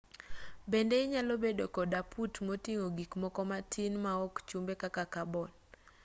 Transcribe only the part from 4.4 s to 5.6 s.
chumbe kaka kabon